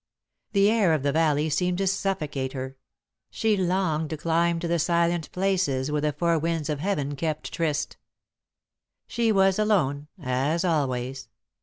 The 0.53 0.67
air 0.71 0.93
of 0.93 1.03
the 1.03 1.11
valley 1.11 1.47
seemed 1.51 1.77
to 1.77 1.85
suffocate 1.85 2.53
her; 2.53 2.75
she 3.29 3.55
longed 3.55 4.09
to 4.09 4.17
climb 4.17 4.59
to 4.61 4.67
the 4.67 4.79
silent 4.79 5.31
places, 5.31 5.91
where 5.91 6.01
the 6.01 6.11
four 6.11 6.39
winds 6.39 6.69
of 6.69 6.79
heaven 6.79 7.15
kept 7.15 7.53
tryst. 7.53 7.97
She 9.05 9.31
was 9.31 9.59
alone, 9.59 10.07
as 10.19 10.65
always. 10.65 11.29